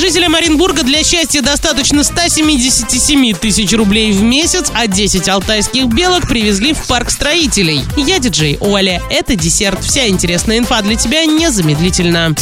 [0.00, 6.72] Жителям Оренбурга для счастья достаточно 177 тысяч рублей в месяц, а 10 алтайских белок привезли
[6.72, 7.82] в парк строителей.
[7.98, 9.02] Я диджей Оля.
[9.10, 9.84] Это десерт.
[9.84, 12.34] Вся интересная инфа для тебя незамедлительно.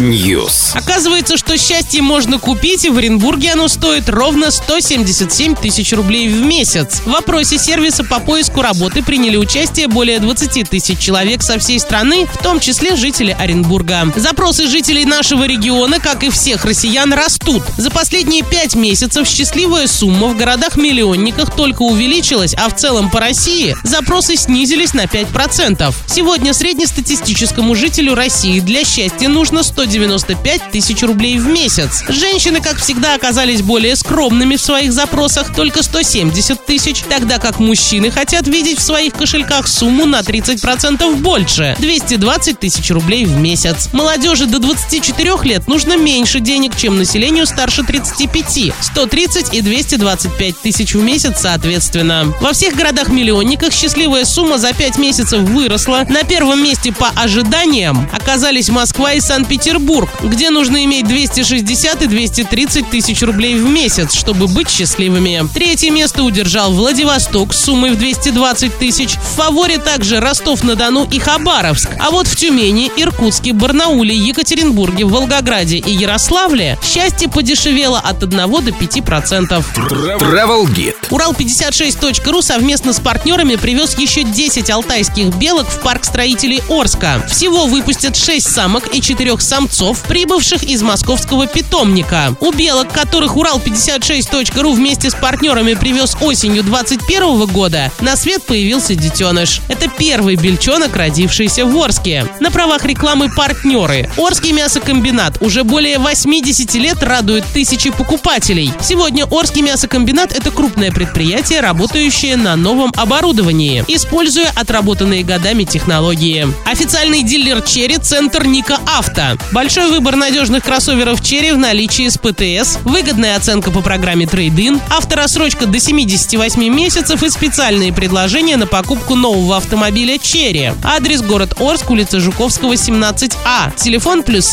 [0.00, 0.72] News.
[0.74, 6.44] Оказывается, что счастье можно купить, и в Оренбурге оно стоит ровно 177 тысяч рублей в
[6.44, 7.02] месяц.
[7.04, 12.26] В вопросе сервиса по поиску работы приняли участие более 20 тысяч человек со всей страны,
[12.26, 14.12] в том числе жители Оренбурга.
[14.16, 17.62] Запросы жителей нашего региона, как и всех россиян, растут.
[17.76, 23.76] За последние пять месяцев счастливая сумма в городах-миллионниках только увеличилась, а в целом по России
[23.82, 25.94] запросы снизились на 5%.
[26.06, 32.02] Сегодня среднестатистическому жителю России для счастья нужно 195 тысяч рублей в месяц.
[32.08, 38.10] Женщины, как всегда, оказались более скромными в своих запросах, только 170 тысяч, тогда как мужчины
[38.10, 43.90] хотят видеть в своих кошельках сумму на 30% больше– 220 тысяч рублей в месяц.
[43.92, 50.94] Молодежи до 24 лет нужно меньше денег, чем населению старше 35– 130 и 225 тысяч
[50.94, 52.32] в месяц соответственно.
[52.40, 56.06] Во всех городах-миллионниках счастливая сумма за 5 месяцев выросла.
[56.08, 62.90] На первом месте по ожиданиям оказались Москва и Санкт-Петербург, где нужно иметь 260 и 230
[62.90, 65.42] тысяч рублей в месяц, чтобы быть счастливыми.
[65.52, 69.16] Третье место удержал Владивосток с суммой в 220 тысяч.
[69.16, 71.90] В фаворе также Ростов-на-Дону и Хабаровск.
[71.98, 78.70] А вот в Тюмени, Иркутске, Барнауле, Екатеринбурге, Волгограде и Ярославле счастье подешевело от 1 до
[78.70, 79.64] 5%.
[79.88, 80.94] Travel Guide.
[81.08, 87.24] Урал56.ру совместно с партнерами привез еще 10 алтайских белок в парк строителей Орска.
[87.30, 92.36] Всего выпустят 6 самок и 4 самцов, прибывших из московского питомника.
[92.40, 99.62] У белок, которых Урал56.ру вместе с партнерами привез осенью 2021 года, на свет появился детеныш.
[99.68, 102.26] Это первый бельчонок, родившийся в Орске.
[102.40, 104.10] На правах рекламы партнеры.
[104.18, 108.72] Орский мясокомбинат уже более 80 лет радует тысячи покупателей.
[108.80, 116.46] Сегодня Орский мясокомбинат– это крупное предприятие, работающее на новом оборудовании, используя отработанные годами технологии.
[116.66, 119.38] Официальный дилер Черри– центр Ника Авто.
[119.52, 125.66] Большой выбор надежных кроссоверов Черри в наличии с ПТС, выгодная оценка по программе Трейдин, авторассрочка
[125.66, 130.72] до 78 месяцев и специальные предложения на покупку нового автомобиля Черри.
[130.82, 133.72] Адрес город Орск, улица Жуковского, 17А.
[133.76, 134.46] Телефон плюс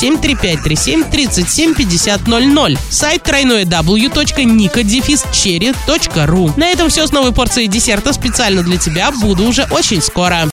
[0.63, 2.77] 73537 37 50 00.
[2.89, 6.53] Сайт тройное w.nika-cherry.ru.
[6.57, 9.11] На этом все с новой порцией десерта специально для тебя.
[9.11, 10.47] Буду уже очень скоро.